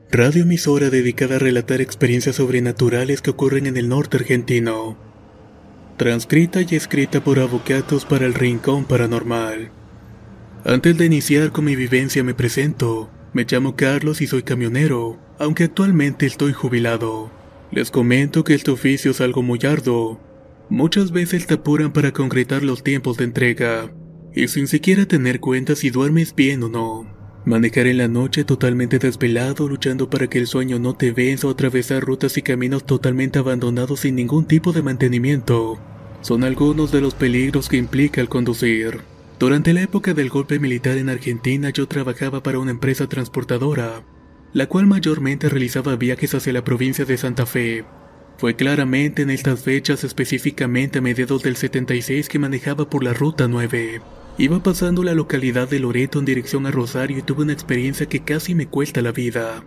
Radio 0.10 0.43
emisora 0.43 0.89
dedicada 0.89 1.36
a 1.36 1.39
relatar 1.39 1.81
experiencias 1.81 2.38
sobrenaturales 2.38 3.21
que 3.21 3.31
ocurren 3.31 3.65
en 3.65 3.75
el 3.75 3.89
norte 3.89 4.15
argentino. 4.15 4.98
Transcrita 5.98 6.62
y 6.62 6.74
escrita 6.74 7.21
por 7.21 7.39
avocatos 7.39 8.05
para 8.05 8.25
el 8.25 8.33
Rincón 8.33 8.86
Paranormal. 8.86 9.74
Antes 10.63 10.98
de 10.98 11.05
iniciar 11.05 11.51
con 11.51 11.65
mi 11.65 11.75
vivencia 11.75 12.24
me 12.24 12.33
presento. 12.33 13.12
Me 13.33 13.43
llamo 13.43 13.75
Carlos 13.75 14.21
y 14.21 14.27
soy 14.27 14.43
camionero, 14.43 15.19
aunque 15.38 15.65
actualmente 15.65 16.25
estoy 16.25 16.53
jubilado. 16.53 17.40
Les 17.72 17.90
comento 17.90 18.44
que 18.44 18.54
este 18.54 18.70
oficio 18.70 19.12
es 19.12 19.22
algo 19.22 19.42
muy 19.42 19.60
arduo. 19.63 20.20
Muchas 20.70 21.12
veces 21.12 21.48
te 21.48 21.54
apuran 21.54 21.94
para 21.94 22.12
concretar 22.12 22.63
los 22.63 22.84
tiempos 22.84 23.16
de 23.16 23.24
entrega, 23.24 23.94
y 24.34 24.50
sin 24.50 24.68
siquiera 24.68 25.06
tener 25.06 25.40
cuenta 25.40 25.75
si 25.75 25.90
duermes 25.90 26.36
bien 26.36 26.63
o 26.63 26.70
no. 26.70 27.06
Manejar 27.46 27.88
en 27.88 27.98
la 27.98 28.08
noche 28.08 28.44
totalmente 28.44 29.00
desvelado, 29.00 29.70
luchando 29.70 30.10
para 30.10 30.28
que 30.28 30.38
el 30.38 30.48
sueño 30.48 30.80
no 30.80 30.96
te 30.96 31.12
venza 31.12 31.48
o 31.48 31.51
atravesar 31.51 32.04
rutas 32.04 32.38
y 32.38 32.42
caminos 32.42 32.86
totalmente 32.86 33.40
abandonados 33.40 34.01
sin 34.01 34.16
ningún 34.16 34.46
tipo 34.46 34.74
de 34.74 34.84
mantenimiento, 34.84 35.80
son 36.22 36.44
algunos 36.44 36.92
de 36.92 37.01
los 37.01 37.16
peligros 37.16 37.68
que 37.68 37.78
implica 37.78 38.22
el 38.22 38.30
conducir. 38.30 39.00
Durante 39.40 39.74
la 39.74 39.82
época 39.82 40.13
del 40.13 40.30
golpe 40.30 40.60
militar 40.60 41.00
en 41.00 41.10
Argentina 41.10 41.72
yo 41.72 41.88
trabajaba 41.88 42.44
para 42.44 42.60
una 42.60 42.72
empresa 42.72 43.08
transportadora, 43.08 44.04
la 44.53 44.67
cual 44.67 44.88
mayormente 44.88 45.50
realizaba 45.50 45.96
viajes 45.96 46.34
hacia 46.36 46.53
la 46.53 46.63
provincia 46.63 47.05
de 47.05 47.17
Santa 47.17 47.46
Fe. 47.46 47.86
Fue 48.38 48.55
claramente 48.55 49.22
en 49.22 49.29
estas 49.29 49.63
fechas, 49.63 50.03
específicamente 50.03 51.00
a 51.00 51.01
mediados 51.01 51.43
del 51.43 51.55
76, 51.55 52.27
que 52.27 52.39
manejaba 52.39 52.89
por 52.89 53.03
la 53.03 53.13
Ruta 53.13 53.48
9. 53.48 54.01
Iba 54.38 54.63
pasando 54.63 55.03
la 55.03 55.13
localidad 55.13 55.70
de 55.70 55.79
Loreto 55.79 56.20
en 56.20 56.25
dirección 56.25 56.65
a 56.65 56.72
Rosario 56.72 57.20
y 57.20 57.22
tuve 57.22 57.43
una 57.43 57.53
experiencia 57.53 58.08
que 58.08 58.24
casi 58.24 58.55
me 58.55 58.67
cuesta 58.67 59.01
la 59.01 59.12
vida. 59.12 59.63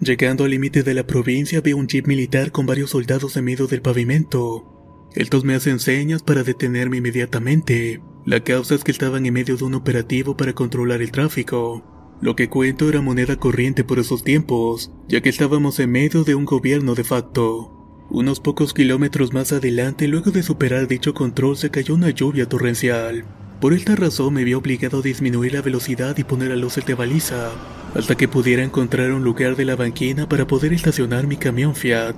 Llegando 0.00 0.44
al 0.44 0.50
límite 0.50 0.82
de 0.82 0.94
la 0.94 1.06
provincia 1.06 1.60
vi 1.60 1.72
un 1.72 1.86
jeep 1.86 2.06
militar 2.06 2.50
con 2.50 2.66
varios 2.66 2.90
soldados 2.90 3.36
en 3.36 3.44
medio 3.44 3.66
del 3.66 3.82
pavimento. 3.82 5.08
Estos 5.14 5.44
me 5.44 5.54
hacen 5.54 5.78
señas 5.78 6.22
para 6.22 6.42
detenerme 6.42 6.98
inmediatamente. 6.98 8.02
La 8.26 8.40
causa 8.40 8.74
es 8.74 8.84
que 8.84 8.90
estaban 8.90 9.24
en 9.24 9.34
medio 9.34 9.56
de 9.56 9.64
un 9.64 9.74
operativo 9.74 10.36
para 10.36 10.52
controlar 10.52 11.00
el 11.00 11.12
tráfico. 11.12 11.95
Lo 12.20 12.34
que 12.34 12.48
cuento 12.48 12.88
era 12.88 13.02
moneda 13.02 13.36
corriente 13.36 13.84
por 13.84 13.98
esos 13.98 14.24
tiempos, 14.24 14.90
ya 15.06 15.20
que 15.20 15.28
estábamos 15.28 15.78
en 15.80 15.90
medio 15.90 16.24
de 16.24 16.34
un 16.34 16.46
gobierno 16.46 16.94
de 16.94 17.04
facto. 17.04 17.72
Unos 18.08 18.40
pocos 18.40 18.72
kilómetros 18.72 19.34
más 19.34 19.52
adelante, 19.52 20.08
luego 20.08 20.30
de 20.30 20.42
superar 20.42 20.88
dicho 20.88 21.12
control, 21.12 21.56
se 21.56 21.70
cayó 21.70 21.94
una 21.94 22.10
lluvia 22.10 22.48
torrencial. 22.48 23.24
Por 23.60 23.74
esta 23.74 23.96
razón 23.96 24.32
me 24.34 24.44
vi 24.44 24.54
obligado 24.54 25.00
a 25.00 25.02
disminuir 25.02 25.52
la 25.52 25.62
velocidad 25.62 26.16
y 26.16 26.24
poner 26.24 26.52
a 26.52 26.56
luces 26.56 26.86
de 26.86 26.94
baliza, 26.94 27.50
hasta 27.94 28.14
que 28.14 28.28
pudiera 28.28 28.62
encontrar 28.62 29.12
un 29.12 29.24
lugar 29.24 29.56
de 29.56 29.64
la 29.64 29.76
banquina 29.76 30.28
para 30.28 30.46
poder 30.46 30.72
estacionar 30.72 31.26
mi 31.26 31.36
camión 31.36 31.74
Fiat. 31.74 32.14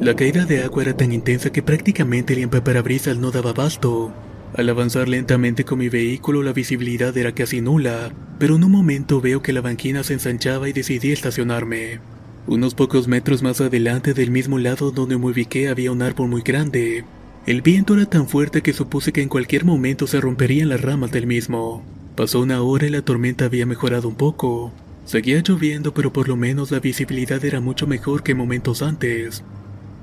La 0.00 0.14
caída 0.14 0.44
de 0.44 0.62
agua 0.62 0.82
era 0.82 0.96
tan 0.96 1.12
intensa 1.12 1.50
que 1.50 1.62
prácticamente 1.62 2.34
el 2.34 2.40
limpaparabrisas 2.40 3.16
no 3.16 3.30
daba 3.30 3.50
abasto, 3.50 4.12
al 4.56 4.68
avanzar 4.70 5.08
lentamente 5.08 5.64
con 5.64 5.78
mi 5.78 5.90
vehículo 5.90 6.42
la 6.42 6.54
visibilidad 6.54 7.16
era 7.16 7.32
casi 7.32 7.60
nula, 7.60 8.10
pero 8.38 8.56
en 8.56 8.64
un 8.64 8.70
momento 8.70 9.20
veo 9.20 9.42
que 9.42 9.52
la 9.52 9.60
banquina 9.60 10.02
se 10.02 10.14
ensanchaba 10.14 10.68
y 10.68 10.72
decidí 10.72 11.12
estacionarme. 11.12 12.00
Unos 12.46 12.74
pocos 12.74 13.06
metros 13.06 13.42
más 13.42 13.60
adelante 13.60 14.14
del 14.14 14.30
mismo 14.30 14.58
lado 14.58 14.92
donde 14.92 15.18
me 15.18 15.26
ubiqué 15.26 15.68
había 15.68 15.92
un 15.92 16.00
árbol 16.00 16.28
muy 16.28 16.40
grande. 16.40 17.04
El 17.44 17.60
viento 17.60 17.94
era 17.94 18.06
tan 18.06 18.28
fuerte 18.28 18.62
que 18.62 18.72
supuse 18.72 19.12
que 19.12 19.20
en 19.20 19.28
cualquier 19.28 19.64
momento 19.64 20.06
se 20.06 20.20
romperían 20.20 20.70
las 20.70 20.80
ramas 20.80 21.10
del 21.12 21.26
mismo. 21.26 21.84
Pasó 22.16 22.40
una 22.40 22.62
hora 22.62 22.86
y 22.86 22.90
la 22.90 23.02
tormenta 23.02 23.44
había 23.44 23.66
mejorado 23.66 24.08
un 24.08 24.16
poco. 24.16 24.72
Seguía 25.04 25.42
lloviendo 25.42 25.92
pero 25.92 26.12
por 26.12 26.28
lo 26.28 26.36
menos 26.36 26.70
la 26.70 26.80
visibilidad 26.80 27.44
era 27.44 27.60
mucho 27.60 27.86
mejor 27.86 28.22
que 28.22 28.34
momentos 28.34 28.80
antes. 28.80 29.44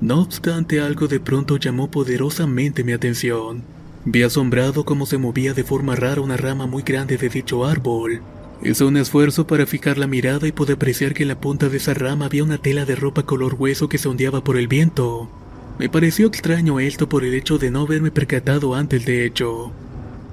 No 0.00 0.20
obstante 0.22 0.80
algo 0.80 1.08
de 1.08 1.18
pronto 1.18 1.56
llamó 1.56 1.90
poderosamente 1.90 2.84
mi 2.84 2.92
atención. 2.92 3.73
Vi 4.06 4.22
asombrado 4.22 4.84
cómo 4.84 5.06
se 5.06 5.16
movía 5.16 5.54
de 5.54 5.64
forma 5.64 5.96
rara 5.96 6.20
una 6.20 6.36
rama 6.36 6.66
muy 6.66 6.82
grande 6.82 7.16
de 7.16 7.30
dicho 7.30 7.64
árbol. 7.64 8.20
Hice 8.62 8.84
un 8.84 8.98
esfuerzo 8.98 9.46
para 9.46 9.66
fijar 9.66 9.96
la 9.96 10.06
mirada 10.06 10.46
y 10.46 10.52
pude 10.52 10.74
apreciar 10.74 11.14
que 11.14 11.22
en 11.22 11.28
la 11.28 11.40
punta 11.40 11.70
de 11.70 11.78
esa 11.78 11.94
rama 11.94 12.26
había 12.26 12.44
una 12.44 12.58
tela 12.58 12.84
de 12.84 12.96
ropa 12.96 13.22
color 13.22 13.56
hueso 13.58 13.88
que 13.88 13.96
se 13.96 14.08
ondeaba 14.08 14.44
por 14.44 14.58
el 14.58 14.68
viento. 14.68 15.30
Me 15.78 15.88
pareció 15.88 16.26
extraño 16.26 16.80
esto 16.80 17.08
por 17.08 17.24
el 17.24 17.34
hecho 17.34 17.58
de 17.58 17.70
no 17.70 17.80
haberme 17.80 18.10
percatado 18.10 18.74
antes 18.74 19.06
de 19.06 19.24
hecho. 19.24 19.72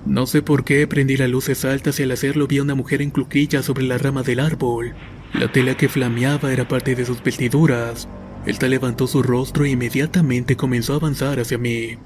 No 0.06 0.25
sé 0.28 0.42
por 0.42 0.66
qué 0.66 0.86
prendí 0.86 1.16
las 1.16 1.30
luces 1.30 1.63
altas 1.63 2.00
y 2.00 2.04
al 2.04 2.12
hacerlo 2.12 2.48
vi 2.48 2.58
a 2.58 2.63
una 2.63 2.75
mujer 2.75 3.01
en 3.01 3.12
cluquilla 3.12 3.63
sobre 3.63 3.84
la 3.84 3.98
rama 3.98 4.22
del 4.22 4.42
árbol. 4.42 4.94
La 5.34 5.50
tela 5.50 5.78
que 5.78 5.88
flameaba 5.88 6.51
era 6.51 6.68
parte 6.68 6.94
de 6.94 7.06
sus 7.06 7.24
vestiduras. 7.24 8.10
Esta 8.46 8.68
levantó 8.68 9.08
su 9.08 9.24
rostro 9.24 9.63
e 9.63 9.70
inmediatamente 9.70 10.58
comenzó 10.58 10.94
a 10.94 10.98
avanzar 10.98 11.40
hacia 11.40 11.58
mí. 11.58 11.98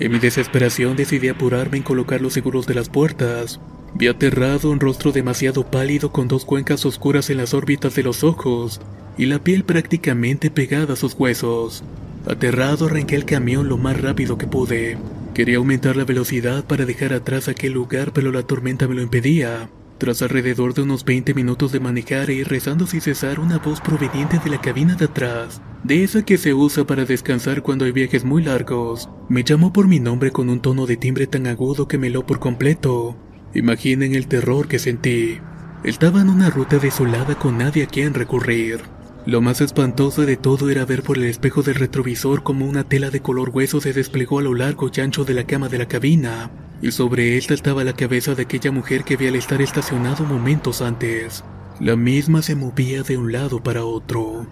En 0.00 0.12
mi 0.12 0.20
desesperación 0.20 0.96
decidí 0.96 1.28
apurarme 1.28 1.78
en 1.78 1.82
colocar 1.82 2.20
los 2.20 2.32
seguros 2.32 2.66
de 2.66 2.74
las 2.74 2.88
puertas. 2.88 3.60
Vi 3.94 4.06
aterrado 4.06 4.70
un 4.70 4.78
rostro 4.78 5.10
demasiado 5.10 5.68
pálido 5.68 6.12
con 6.12 6.28
dos 6.28 6.44
cuencas 6.44 6.86
oscuras 6.86 7.30
en 7.30 7.38
las 7.38 7.52
órbitas 7.52 7.96
de 7.96 8.04
los 8.04 8.22
ojos 8.22 8.80
y 9.16 9.26
la 9.26 9.40
piel 9.40 9.64
prácticamente 9.64 10.50
pegada 10.50 10.92
a 10.92 10.96
sus 10.96 11.14
huesos. 11.14 11.82
Aterrado 12.28 12.86
arranqué 12.86 13.16
el 13.16 13.24
camión 13.24 13.68
lo 13.68 13.76
más 13.76 14.00
rápido 14.00 14.38
que 14.38 14.46
pude. 14.46 14.98
Quería 15.34 15.56
aumentar 15.56 15.96
la 15.96 16.04
velocidad 16.04 16.64
para 16.64 16.84
dejar 16.84 17.12
atrás 17.12 17.48
aquel 17.48 17.72
lugar 17.72 18.12
pero 18.12 18.30
la 18.30 18.42
tormenta 18.42 18.86
me 18.86 18.94
lo 18.94 19.02
impedía. 19.02 19.68
Tras 19.98 20.22
alrededor 20.22 20.74
de 20.74 20.82
unos 20.82 21.04
20 21.04 21.34
minutos 21.34 21.72
de 21.72 21.80
manejar 21.80 22.30
e 22.30 22.34
ir 22.34 22.48
rezando 22.48 22.86
sin 22.86 23.00
cesar 23.00 23.40
una 23.40 23.58
voz 23.58 23.80
proveniente 23.80 24.38
de 24.38 24.48
la 24.48 24.60
cabina 24.60 24.94
de 24.94 25.06
atrás, 25.06 25.60
de 25.82 26.04
esa 26.04 26.24
que 26.24 26.38
se 26.38 26.54
usa 26.54 26.86
para 26.86 27.04
descansar 27.04 27.62
cuando 27.62 27.84
hay 27.84 27.90
viajes 27.90 28.24
muy 28.24 28.44
largos, 28.44 29.08
me 29.28 29.42
llamó 29.42 29.72
por 29.72 29.88
mi 29.88 29.98
nombre 29.98 30.30
con 30.30 30.50
un 30.50 30.60
tono 30.60 30.86
de 30.86 30.96
timbre 30.96 31.26
tan 31.26 31.48
agudo 31.48 31.88
que 31.88 31.98
me 31.98 32.10
lo 32.10 32.24
por 32.26 32.38
completo. 32.38 33.16
Imaginen 33.54 34.14
el 34.14 34.28
terror 34.28 34.68
que 34.68 34.78
sentí. 34.78 35.40
Estaba 35.82 36.20
en 36.20 36.28
una 36.28 36.48
ruta 36.48 36.78
desolada 36.78 37.36
con 37.36 37.58
nadie 37.58 37.82
a 37.82 37.86
quien 37.86 38.14
recurrir. 38.14 38.80
Lo 39.26 39.40
más 39.40 39.60
espantoso 39.60 40.24
de 40.24 40.36
todo 40.36 40.70
era 40.70 40.84
ver 40.84 41.02
por 41.02 41.18
el 41.18 41.24
espejo 41.24 41.62
del 41.62 41.74
retrovisor 41.74 42.44
como 42.44 42.66
una 42.66 42.84
tela 42.84 43.10
de 43.10 43.20
color 43.20 43.50
hueso 43.50 43.80
se 43.80 43.92
desplegó 43.92 44.38
a 44.38 44.42
lo 44.42 44.54
largo 44.54 44.90
y 44.94 45.00
ancho 45.00 45.24
de 45.24 45.34
la 45.34 45.44
cama 45.44 45.68
de 45.68 45.78
la 45.78 45.86
cabina. 45.86 46.50
Y 46.80 46.92
sobre 46.92 47.36
esta 47.36 47.54
estaba 47.54 47.84
la 47.84 47.94
cabeza 47.94 48.34
de 48.34 48.42
aquella 48.42 48.70
mujer 48.70 49.04
que 49.04 49.16
vi 49.16 49.26
al 49.26 49.36
estar 49.36 49.60
estacionado 49.60 50.24
momentos 50.24 50.80
antes. 50.80 51.44
La 51.80 51.96
misma 51.96 52.42
se 52.42 52.54
movía 52.54 53.02
de 53.02 53.16
un 53.16 53.32
lado 53.32 53.62
para 53.62 53.84
otro. 53.84 54.46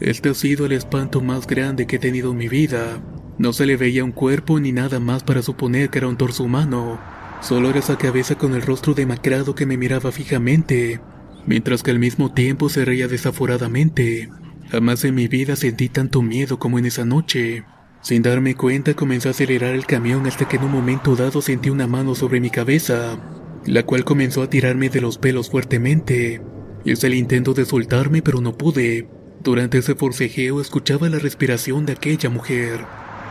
Este 0.00 0.30
ha 0.30 0.34
sido 0.34 0.66
el 0.66 0.72
espanto 0.72 1.20
más 1.20 1.46
grande 1.46 1.86
que 1.86 1.96
he 1.96 1.98
tenido 1.98 2.32
en 2.32 2.38
mi 2.38 2.48
vida. 2.48 3.00
No 3.38 3.52
se 3.52 3.66
le 3.66 3.76
veía 3.76 4.04
un 4.04 4.12
cuerpo 4.12 4.60
ni 4.60 4.72
nada 4.72 5.00
más 5.00 5.22
para 5.24 5.42
suponer 5.42 5.90
que 5.90 5.98
era 5.98 6.08
un 6.08 6.16
torso 6.16 6.44
humano. 6.44 7.00
Solo 7.40 7.70
era 7.70 7.80
esa 7.80 7.98
cabeza 7.98 8.36
con 8.36 8.54
el 8.54 8.62
rostro 8.62 8.94
demacrado 8.94 9.54
que 9.54 9.66
me 9.66 9.76
miraba 9.76 10.10
fijamente, 10.10 11.00
mientras 11.46 11.82
que 11.82 11.90
al 11.90 11.98
mismo 11.98 12.32
tiempo 12.32 12.68
se 12.68 12.84
reía 12.84 13.08
desaforadamente. 13.08 14.30
Jamás 14.70 15.04
en 15.04 15.14
mi 15.14 15.28
vida 15.28 15.54
sentí 15.54 15.88
tanto 15.88 16.22
miedo 16.22 16.58
como 16.58 16.78
en 16.78 16.86
esa 16.86 17.04
noche. 17.04 17.64
Sin 18.02 18.22
darme 18.22 18.54
cuenta 18.54 18.94
comencé 18.94 19.28
a 19.28 19.30
acelerar 19.32 19.74
el 19.74 19.86
camión 19.86 20.26
hasta 20.26 20.46
que 20.48 20.56
en 20.56 20.64
un 20.64 20.72
momento 20.72 21.16
dado 21.16 21.42
sentí 21.42 21.70
una 21.70 21.86
mano 21.86 22.14
sobre 22.14 22.40
mi 22.40 22.50
cabeza, 22.50 23.18
la 23.64 23.84
cual 23.84 24.04
comenzó 24.04 24.42
a 24.42 24.50
tirarme 24.50 24.88
de 24.88 25.00
los 25.00 25.18
pelos 25.18 25.50
fuertemente. 25.50 26.40
Hice 26.84 27.08
el 27.08 27.14
intento 27.14 27.52
de 27.52 27.64
soltarme 27.64 28.22
pero 28.22 28.40
no 28.40 28.56
pude. 28.56 29.08
Durante 29.42 29.78
ese 29.78 29.94
forcejeo 29.94 30.60
escuchaba 30.60 31.08
la 31.08 31.18
respiración 31.18 31.84
de 31.84 31.94
aquella 31.94 32.30
mujer. 32.30 32.84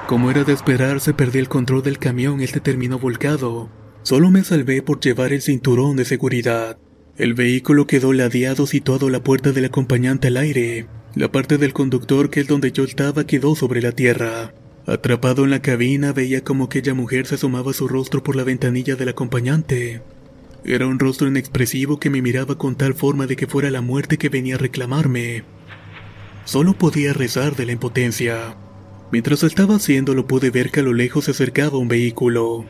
Como 0.07 0.29
era 0.29 0.43
de 0.43 0.53
esperarse 0.53 1.13
perdí 1.13 1.39
el 1.39 1.50
control 1.50 1.81
del 1.81 1.98
camión 1.98 2.41
este 2.41 2.60
terminó 2.60 3.00
volcado. 3.00 3.69
Solo 4.03 4.29
me 4.29 4.43
salvé 4.43 4.81
por 4.81 5.00
llevar 5.00 5.34
el 5.34 5.41
cinturón 5.41 5.95
de 5.95 6.05
seguridad. 6.05 6.77
El 7.17 7.34
vehículo 7.34 7.88
quedó 7.88 8.13
ladeado 8.13 8.67
situado 8.67 9.07
a 9.07 9.12
la 9.12 9.24
puerta 9.24 9.51
del 9.51 9.65
acompañante 9.65 10.27
al 10.27 10.38
aire. 10.38 10.86
La 11.15 11.31
parte 11.31 11.57
del 11.57 11.72
conductor, 11.72 12.29
que 12.29 12.41
es 12.41 12.48
donde 12.48 12.74
yo 12.74 12.84
estaba, 12.84 13.25
quedó 13.25 13.55
sobre 13.55 13.81
la 13.81 13.93
tierra. 13.93 14.53
Atrapado 14.86 15.45
en 15.45 15.50
la 15.50 15.62
cabina, 15.62 16.12
veía 16.12 16.43
como 16.43 16.65
aquella 16.65 16.93
mujer 16.93 17.25
se 17.25 17.36
asomaba 17.36 17.72
su 17.72 17.88
rostro 17.88 18.22
por 18.22 18.36
la 18.36 18.43
ventanilla 18.43 18.98
del 18.98 19.10
acompañante. 19.10 20.01
Era 20.65 20.88
un 20.88 21.00
rostro 21.00 21.29
inexpresivo 21.29 22.01
que 22.01 22.10
me 22.10 22.22
miraba 22.22 22.57
con 22.57 22.75
tal 22.75 22.95
forma 22.95 23.27
de 23.27 23.38
que 23.38 23.48
fuera 23.48 23.72
la 23.72 23.79
muerte 23.79 24.17
que 24.17 24.27
venía 24.27 24.55
a 24.55 24.57
reclamarme. 24.57 25.45
Solo 26.43 26.74
podía 26.74 27.13
rezar 27.13 27.55
de 27.55 27.65
la 27.65 27.72
impotencia. 27.72 28.57
Mientras 29.10 29.41
estaba 29.43 29.75
haciéndolo 29.75 30.27
pude 30.27 30.50
ver 30.50 30.69
que 30.69 30.81
a 30.81 30.84
lo 30.84 30.91
lejos 30.91 31.25
se 31.25 31.31
acercaba 31.31 31.77
un 31.77 31.88
vehículo. 31.88 32.65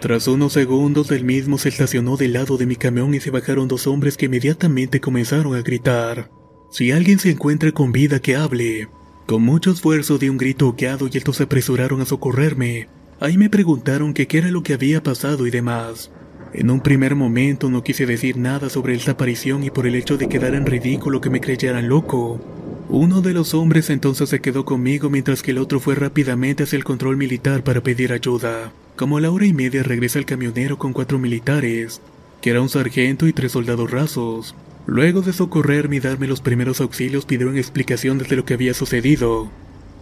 Tras 0.00 0.26
unos 0.26 0.52
segundos 0.52 1.12
el 1.12 1.24
mismo 1.24 1.58
se 1.58 1.68
estacionó 1.68 2.16
del 2.16 2.32
lado 2.32 2.56
de 2.56 2.66
mi 2.66 2.74
camión 2.74 3.14
y 3.14 3.20
se 3.20 3.30
bajaron 3.30 3.68
dos 3.68 3.86
hombres 3.86 4.16
que 4.16 4.26
inmediatamente 4.26 5.00
comenzaron 5.00 5.54
a 5.54 5.62
gritar. 5.62 6.37
Si 6.70 6.92
alguien 6.92 7.18
se 7.18 7.30
encuentra 7.30 7.72
con 7.72 7.92
vida 7.92 8.20
que 8.20 8.36
hable. 8.36 8.88
Con 9.26 9.42
mucho 9.42 9.70
esfuerzo 9.70 10.18
di 10.18 10.28
un 10.28 10.36
grito 10.36 10.68
oqueado 10.68 11.08
y 11.10 11.16
estos 11.16 11.36
se 11.36 11.44
apresuraron 11.44 12.02
a 12.02 12.04
socorrerme. 12.04 12.88
Ahí 13.20 13.38
me 13.38 13.48
preguntaron 13.48 14.12
qué 14.12 14.28
era 14.30 14.50
lo 14.50 14.62
que 14.62 14.74
había 14.74 15.02
pasado 15.02 15.46
y 15.46 15.50
demás. 15.50 16.10
En 16.52 16.70
un 16.70 16.80
primer 16.80 17.14
momento 17.14 17.70
no 17.70 17.82
quise 17.82 18.06
decir 18.06 18.36
nada 18.36 18.68
sobre 18.68 18.94
esta 18.94 19.12
aparición 19.12 19.64
y 19.64 19.70
por 19.70 19.86
el 19.86 19.94
hecho 19.94 20.16
de 20.18 20.28
quedar 20.28 20.54
en 20.54 20.66
ridículo 20.66 21.20
que 21.20 21.30
me 21.30 21.40
creyeran 21.40 21.88
loco. 21.88 22.40
Uno 22.90 23.22
de 23.22 23.32
los 23.32 23.54
hombres 23.54 23.90
entonces 23.90 24.28
se 24.28 24.40
quedó 24.40 24.64
conmigo 24.64 25.10
mientras 25.10 25.42
que 25.42 25.50
el 25.50 25.58
otro 25.58 25.80
fue 25.80 25.94
rápidamente 25.94 26.62
hacia 26.62 26.76
el 26.76 26.84
control 26.84 27.16
militar 27.16 27.64
para 27.64 27.82
pedir 27.82 28.12
ayuda. 28.12 28.72
Como 28.96 29.16
a 29.16 29.20
la 29.20 29.30
hora 29.30 29.46
y 29.46 29.52
media 29.52 29.82
regresa 29.82 30.18
el 30.18 30.26
camionero 30.26 30.78
con 30.78 30.92
cuatro 30.92 31.18
militares, 31.18 32.00
que 32.40 32.50
era 32.50 32.60
un 32.60 32.68
sargento 32.68 33.26
y 33.26 33.32
tres 33.32 33.52
soldados 33.52 33.90
rasos. 33.90 34.54
Luego 34.90 35.20
de 35.20 35.34
socorrerme 35.34 35.96
y 35.96 36.00
darme 36.00 36.26
los 36.26 36.40
primeros 36.40 36.80
auxilios 36.80 37.26
pidieron 37.26 37.58
explicaciones 37.58 38.26
de 38.30 38.36
lo 38.36 38.46
que 38.46 38.54
había 38.54 38.72
sucedido. 38.72 39.50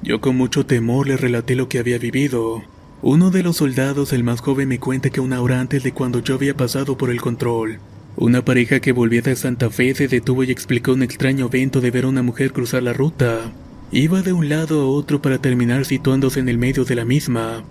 Yo 0.00 0.21
con 0.21 0.37
mucho 0.37 0.64
temor 0.64 1.09
le 1.09 1.16
relaté 1.16 1.57
lo 1.57 1.69
que 1.69 1.81
había 1.81 1.99
vivido. 1.99 2.62
Uno 3.02 3.33
de 3.33 3.43
los 3.43 3.57
soldados, 3.57 4.12
el 4.12 4.23
más 4.23 4.40
joven, 4.40 4.69
me 4.69 4.78
cuenta 4.78 5.11
que 5.11 5.21
una 5.21 5.40
hora 5.40 5.59
antes 5.59 5.83
de 5.83 5.90
cuando 5.90 6.21
yo 6.21 6.37
había 6.37 6.57
pasado 6.57 6.97
por 6.97 7.11
el 7.11 7.21
control, 7.21 7.81
una 8.14 8.45
pareja 8.45 8.78
que 8.78 8.93
volvía 8.93 9.23
de 9.23 9.35
Santa 9.35 9.71
Fe 9.71 9.93
se 9.93 10.07
detuvo 10.07 10.45
y 10.45 10.52
explicó 10.52 10.93
un 10.93 11.02
extraño 11.02 11.47
evento 11.47 11.81
de 11.81 11.90
ver 11.90 12.05
a 12.05 12.09
una 12.09 12.23
mujer 12.23 12.52
cruzar 12.52 12.85
la 12.85 12.93
ruta. 12.93 13.52
Iba 13.90 14.23
de 14.23 14.35
un 14.35 14.49
lado 14.49 14.83
a 14.83 14.87
otro 14.87 15.21
para 15.21 15.38
terminar 15.38 15.85
situándose 15.85 16.38
en 16.38 16.49
el 16.49 16.59
medio 16.59 16.85
de 16.85 16.95
la 16.95 17.05
misma. 17.05 17.64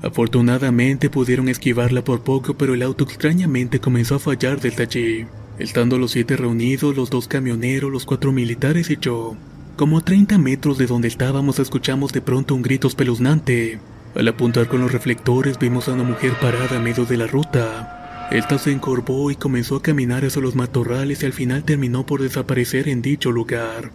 Afortunadamente 0.00 1.10
pudieron 1.10 1.50
esquivarla 1.50 2.02
por 2.02 2.22
poco, 2.22 2.54
pero 2.54 2.72
el 2.72 2.80
auto 2.80 3.04
extrañamente 3.04 3.80
comenzó 3.80 4.14
a 4.14 4.18
fallar 4.18 4.62
desde 4.62 4.84
allí. 4.84 5.26
Estando 5.58 5.98
los 5.98 6.10
siete 6.10 6.36
reunidos, 6.36 6.96
los 6.96 7.10
dos 7.10 7.28
camioneros, 7.28 7.90
los 7.90 8.04
cuatro 8.04 8.32
militares 8.32 8.90
y 8.90 8.96
yo. 9.00 9.36
Como 9.76 9.98
a 9.98 10.00
30 10.00 10.36
metros 10.38 10.78
de 10.78 10.86
donde 10.86 11.06
estábamos 11.06 11.60
escuchamos 11.60 12.12
de 12.12 12.20
pronto 12.20 12.56
un 12.56 12.62
grito 12.62 12.88
espeluznante. 12.88 13.78
Al 14.16 14.26
apuntar 14.26 14.66
con 14.66 14.80
los 14.80 14.90
reflectores 14.90 15.58
vimos 15.58 15.88
a 15.88 15.92
una 15.92 16.02
mujer 16.02 16.32
parada 16.40 16.76
en 16.76 16.82
medio 16.82 17.04
de 17.04 17.16
la 17.16 17.28
ruta. 17.28 18.28
Esta 18.32 18.58
se 18.58 18.72
encorvó 18.72 19.30
y 19.30 19.36
comenzó 19.36 19.76
a 19.76 19.82
caminar 19.82 20.24
hacia 20.24 20.42
los 20.42 20.56
matorrales 20.56 21.22
y 21.22 21.26
al 21.26 21.32
final 21.32 21.62
terminó 21.62 22.04
por 22.04 22.20
desaparecer 22.20 22.88
en 22.88 23.00
dicho 23.00 23.30
lugar. 23.30 23.92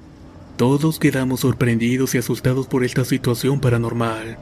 Todos 0.55 0.97
quedamos 0.97 1.41
sorprendidos 1.41 2.15
y 2.15 2.19
asustados 2.19 2.67
por 2.67 2.85
esta 2.85 3.03
situación 3.03 3.59
paranormal. 3.59 4.37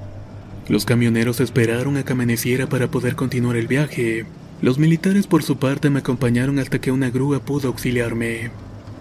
Los 0.69 0.85
camioneros 0.85 1.39
esperaron 1.39 1.97
a 1.97 2.03
que 2.03 2.13
amaneciera 2.13 2.67
para 2.67 2.89
poder 2.89 3.15
continuar 3.15 3.55
el 3.55 3.67
viaje. 3.67 4.25
Los 4.59 4.79
militares 4.79 5.27
por 5.27 5.43
su 5.43 5.57
parte 5.57 5.91
me 5.91 5.99
acompañaron 5.99 6.57
hasta 6.57 6.81
que 6.81 6.91
una 6.91 7.11
grúa 7.11 7.39
pudo 7.39 7.67
auxiliarme. 7.67 8.49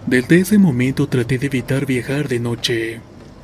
Desde 0.05 0.39
ese 0.39 0.59
momento 0.59 1.07
traté 1.07 1.39
de 1.39 1.47
evitar 1.47 1.87
viajar 1.87 2.27
de 2.27 2.39
noche. 2.39 3.01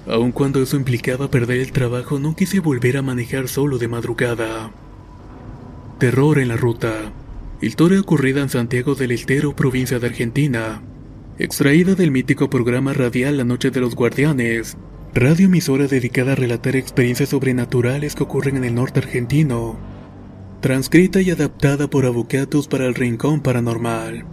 Aun 0.08 0.32
cuando 0.32 0.62
eso 0.62 0.78
implicaba 0.78 1.32
perder 1.32 1.60
el 1.60 1.71
trabajo, 1.71 2.19
no 2.19 2.36
quise 2.36 2.60
volver 2.60 2.97
a 2.97 3.02
manejar 3.02 3.47
solo 3.47 3.80
de 3.80 3.88
madrugada. 3.88 4.71
Terror 5.97 6.38
en 6.38 6.49
la 6.49 6.58
ruta. 6.58 7.12
Historia 7.62 7.99
ocurrida 7.99 8.41
en 8.41 8.49
Santiago 8.49 8.93
del 8.93 9.12
Estero, 9.12 9.56
provincia 9.56 9.97
de 9.97 10.08
Argentina. 10.08 10.84
Extraída 11.39 11.95
del 11.95 12.12
mítico 12.12 12.47
programa 12.47 12.93
radial 12.93 13.38
La 13.38 13.43
Noche 13.43 13.71
de 13.71 13.80
los 13.80 13.95
Guardianes, 13.95 14.78
radio 15.15 15.47
emisora 15.47 15.88
dedicada 15.88 16.34
a 16.34 16.36
relatar 16.36 16.76
experiencias 16.76 17.30
sobrenaturales 17.30 18.13
que 18.13 18.23
ocurren 18.23 18.58
en 18.58 18.65
el 18.65 18.76
norte 18.76 18.99
argentino 18.99 19.80
transcrita 20.63 21.19
y 21.19 21.30
adaptada 21.30 21.89
por 21.89 22.06
Avocatus 22.06 22.69
para 22.69 22.86
el 22.86 22.95
Rincón 22.95 23.41
Paranormal. 23.41 24.23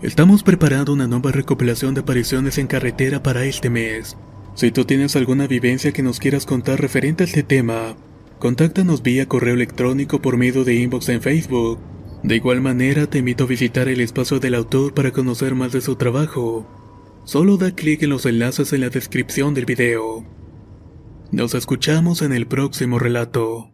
Estamos 0.00 0.42
preparando 0.42 0.94
una 0.94 1.06
nueva 1.06 1.30
recopilación 1.30 1.92
de 1.92 2.00
apariciones 2.00 2.56
en 2.56 2.66
carretera 2.66 3.22
para 3.22 3.44
este 3.44 3.68
mes. 3.68 4.16
Si 4.54 4.70
tú 4.70 4.86
tienes 4.86 5.14
alguna 5.14 5.46
vivencia 5.46 5.92
que 5.92 6.02
nos 6.02 6.20
quieras 6.20 6.46
contar 6.46 6.80
referente 6.80 7.22
a 7.24 7.26
este 7.26 7.42
tema, 7.42 7.96
contáctanos 8.38 9.02
vía 9.02 9.28
correo 9.28 9.52
electrónico 9.52 10.22
por 10.22 10.38
medio 10.38 10.64
de 10.64 10.74
inbox 10.74 11.10
en 11.10 11.20
Facebook. 11.20 11.78
De 12.22 12.36
igual 12.36 12.62
manera, 12.62 13.06
te 13.06 13.18
invito 13.18 13.44
a 13.44 13.48
visitar 13.48 13.86
el 13.88 14.00
espacio 14.00 14.40
del 14.40 14.54
autor 14.54 14.94
para 14.94 15.10
conocer 15.10 15.54
más 15.54 15.72
de 15.72 15.82
su 15.82 15.96
trabajo. 15.96 16.66
Solo 17.24 17.58
da 17.58 17.72
clic 17.72 18.02
en 18.04 18.08
los 18.08 18.24
enlaces 18.24 18.72
en 18.72 18.80
la 18.80 18.88
descripción 18.88 19.52
del 19.52 19.66
video. 19.66 20.24
Nos 21.30 21.54
escuchamos 21.54 22.22
en 22.22 22.32
el 22.32 22.46
próximo 22.46 22.98
relato. 22.98 23.73